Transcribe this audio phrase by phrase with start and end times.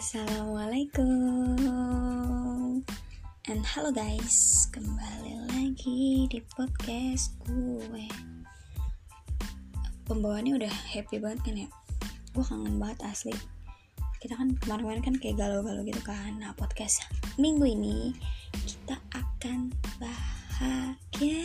[0.00, 1.60] Assalamualaikum.
[3.52, 8.08] And halo guys Kembali lagi di podcast gue.
[10.08, 11.68] Pembawaannya udah happy banget kan ya?
[12.32, 13.36] Gue kangen banget asli.
[14.24, 16.32] Kita kan kemarin-kemarin kan kayak galau-galau gitu kan.
[16.40, 17.04] Nah podcast
[17.36, 18.16] minggu ini
[18.56, 19.68] Kita akan
[20.00, 21.44] bahagia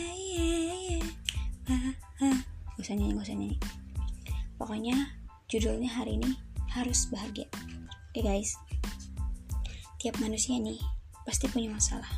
[2.72, 3.60] Gak usah nyanyi, gak usah nyanyi.
[4.56, 5.12] Pokoknya
[5.44, 6.32] judulnya hari ini
[6.72, 7.52] harus bahagia
[8.16, 8.56] Oke okay guys,
[10.00, 10.80] tiap manusia nih
[11.28, 12.08] pasti punya masalah,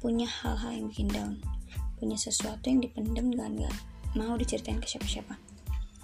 [0.00, 1.36] punya hal-hal yang bikin down,
[2.00, 3.76] punya sesuatu yang dipendam dan gak
[4.16, 5.36] mau diceritain ke siapa-siapa.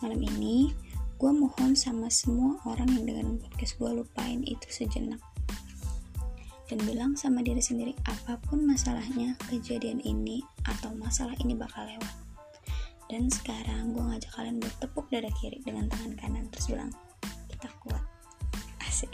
[0.04, 0.68] Malam ini,
[1.16, 5.24] gue mohon sama semua orang yang dengan podcast gue lupain itu sejenak.
[6.68, 12.14] Dan bilang sama diri sendiri, apa pun masalahnya, kejadian ini atau masalah ini bakal lewat.
[13.08, 16.92] Dan sekarang gue ngajak kalian bertepuk dada kiri dengan tangan kanan terus bilang,
[17.48, 18.04] kita kuat
[18.96, 19.12] asik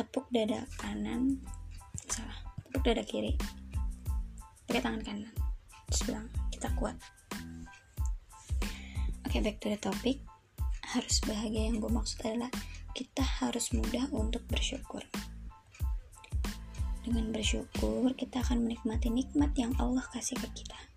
[0.00, 1.36] tepuk dada kanan
[2.08, 2.40] salah.
[2.64, 3.36] Tepuk dada kiri.
[4.64, 5.34] Pakai tangan kanan.
[5.92, 6.96] Terus bilang kita kuat.
[9.28, 10.24] Oke okay, back to the topic.
[10.88, 11.68] Harus bahagia.
[11.68, 12.48] Yang gue maksud adalah
[12.96, 15.04] kita harus mudah untuk bersyukur.
[17.04, 20.89] Dengan bersyukur kita akan menikmati nikmat yang Allah kasih ke kita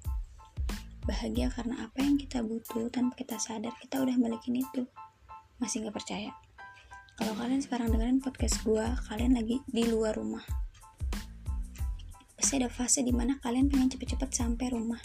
[1.04, 2.88] bahagia karena apa yang kita butuh.
[2.92, 4.88] Tanpa kita sadar kita udah milikin itu.
[5.60, 6.32] Masih nggak percaya?
[7.20, 10.44] Kalau kalian sekarang dengerin podcast gue kalian lagi di luar rumah.
[12.36, 15.00] Pasti ada fase di mana kalian pengen cepet-cepet sampai rumah.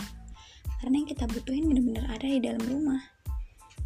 [0.80, 3.02] Karena yang kita butuhin bener-bener ada di dalam rumah.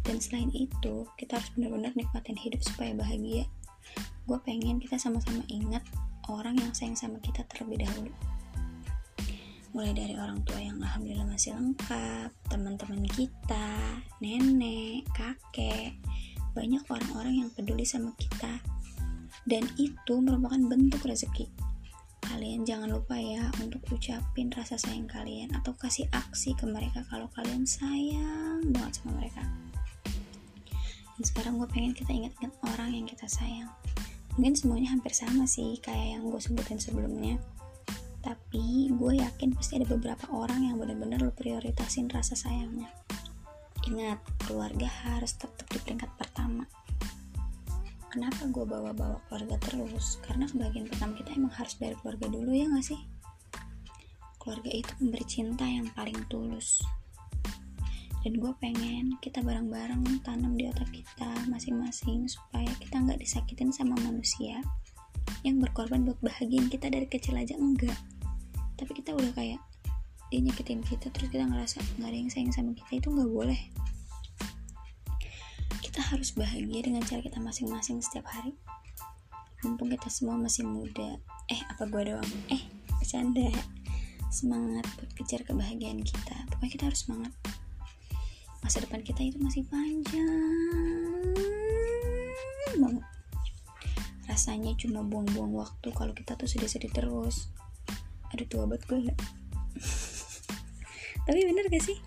[0.03, 3.45] Dan selain itu kita harus bener-bener nikmatin hidup supaya bahagia.
[4.25, 5.83] Gue pengen kita sama-sama ingat
[6.31, 8.32] orang yang sayang sama kita terlebih dahulu
[9.73, 15.97] mulai dari orang tua yang alhamdulillah masih lengkap, teman-teman kita, nenek, kakek,
[16.53, 18.61] banyak orang-orang yang peduli sama kita,
[19.49, 21.49] dan itu merupakan bentuk rezeki.
[22.23, 27.27] Kalian jangan lupa ya untuk ucapin rasa sayang kalian atau kasih aksi ke mereka kalau
[27.33, 29.43] kalian sayang banget sama mereka.
[31.17, 33.67] Dan sekarang gue pengen kita ingat-ingat orang yang kita sayang.
[34.37, 37.37] Mungkin semuanya hampir sama sih kayak yang gue sebutin sebelumnya
[38.53, 42.85] tapi gue yakin pasti ada beberapa orang yang benar-benar lo prioritasin rasa sayangnya.
[43.89, 46.61] Ingat keluarga harus tetap di peringkat pertama.
[48.13, 50.21] Kenapa gue bawa-bawa keluarga terus?
[50.21, 53.01] Karena kebahagiaan pertama kita emang harus dari keluarga dulu ya gak sih?
[54.37, 56.85] Keluarga itu memberi cinta yang paling tulus.
[58.21, 63.97] Dan gue pengen kita bareng-bareng tanam di otak kita masing-masing supaya kita nggak disakitin sama
[64.05, 64.61] manusia
[65.41, 67.97] yang berkorban buat bahagian kita dari kecil aja enggak
[68.75, 69.61] tapi kita udah kayak
[70.33, 73.59] dia nyakitin kita terus kita ngerasa nggak ada yang sayang sama kita itu nggak boleh.
[75.83, 78.57] Kita harus bahagia dengan cara kita masing-masing setiap hari.
[79.61, 81.21] Mumpung kita semua masih muda.
[81.53, 82.31] Eh apa gua doang?
[82.49, 82.65] Eh
[82.97, 83.45] bercanda.
[84.33, 86.33] Semangat buat kejar kebahagiaan kita.
[86.49, 87.29] Pokoknya kita harus semangat.
[88.65, 91.13] Masa depan kita itu masih panjang
[92.81, 93.05] banget.
[94.25, 97.53] Rasanya cuma buang-buang waktu kalau kita tuh sedih-sedih terus
[98.33, 99.15] aduh tua banget gue ya.
[101.23, 101.97] Tapi bener gak sih?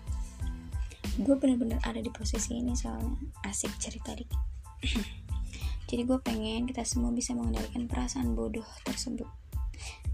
[1.17, 3.17] Gue bener-bener ada di posisi ini soalnya.
[3.47, 4.37] Asik cerita dikit.
[5.87, 9.25] Jadi gue pengen kita semua bisa mengendalikan perasaan bodoh tersebut.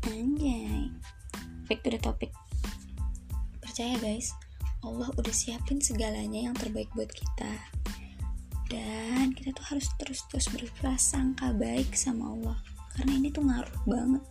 [0.07, 0.93] Anjay.
[1.67, 2.31] Back to the topic.
[3.59, 4.31] Percaya guys.
[4.83, 7.51] Allah udah siapin segalanya yang terbaik buat kita.
[8.69, 12.57] Dan kita tuh harus terus-terus berprasangka baik sama Allah.
[12.93, 14.23] Karena ini tuh ngaruh banget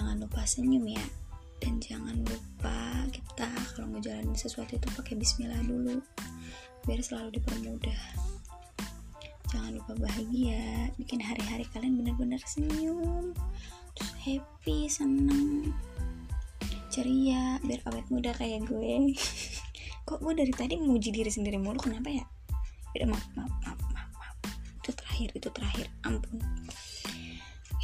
[0.00, 1.04] jangan lupa senyum ya.
[1.60, 6.00] Dan jangan lupa kita kalau ngejalanin sesuatu itu pakai bismillah dulu
[6.88, 8.00] biar selalu dipermudah.
[9.52, 13.36] Jangan lupa bahagia bikin hari-hari kalian benar-benar senyum
[13.92, 15.68] terus happy seneng
[16.88, 19.12] ceria biar awet muda kayak gue.
[20.08, 22.24] Kok gue dari tadi muji diri sendiri mulu kenapa ya?
[22.96, 24.36] Udah maaf maaf maaf maaf, maaf.
[24.80, 25.86] itu terakhir itu terakhir.
[26.08, 26.40] Ampun.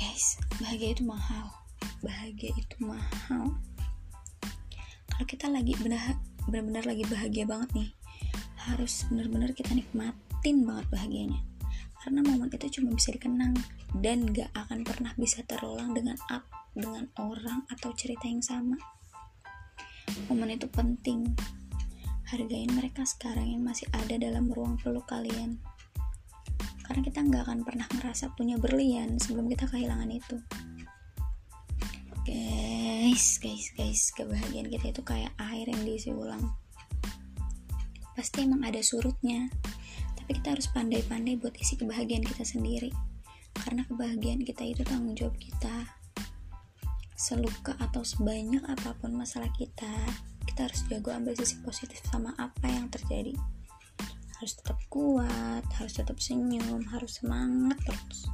[0.00, 1.65] Guys bahagia itu mahal
[2.04, 3.56] bahagia itu mahal.
[5.08, 7.90] Kalau kita lagi benar-benar lagi bahagia banget nih
[8.66, 11.40] harus benar-benar kita nikmatin banget bahagianya.
[12.02, 13.54] Karena momen itu cuma bisa dikenang
[13.98, 16.44] dan gak akan pernah bisa terulang dengan up
[16.76, 18.76] dengan orang atau cerita yang sama.
[20.28, 21.32] Momen itu penting.
[22.26, 25.62] Hargain mereka sekarang yang masih ada dalam ruang peluk kalian.
[26.86, 30.38] Karena kita nggak akan pernah ngerasa punya berlian sebelum kita kehilangan itu
[32.26, 36.42] guys guys guys kebahagiaan kita itu kayak air yang diisi ulang.
[38.18, 39.46] Pasti emang ada surutnya.
[40.18, 42.90] Tapi kita harus pandai-pandai buat isi kebahagiaan kita sendiri.
[43.54, 45.86] Karena kebahagiaan kita itu tanggung jawab kita.
[47.14, 49.94] Seluka atau sebanyak apa pun masalah kita
[50.50, 53.38] kita harus jago ambil sisi positif sama apa yang terjadi.
[54.42, 58.26] Harus tetap kuat harus tetap senyum harus semangat terus.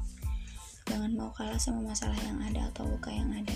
[0.89, 3.53] Jangan mau kalah sama masalah yang ada atau luka yang ada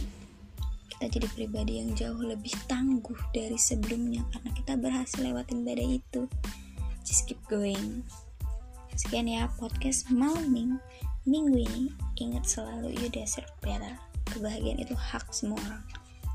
[0.97, 6.25] kita jadi pribadi yang jauh lebih tangguh dari sebelumnya karena kita berhasil lewatin badai itu.
[7.05, 8.01] Just keep going.
[8.97, 10.57] Sekian ya podcast malam
[11.29, 13.93] minggu ini ingat selalu you deserve better.
[14.33, 15.85] Kebahagiaan itu hak semua orang.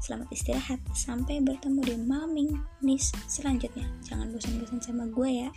[0.05, 0.77] Selamat istirahat.
[0.93, 2.37] Sampai bertemu di malam
[2.85, 3.89] nis selanjutnya.
[4.05, 5.49] Jangan bosan-bosan sama gue ya.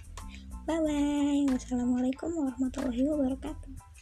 [0.64, 3.93] Bye bye wassalamualaikum warahmatullahi wabarakatuh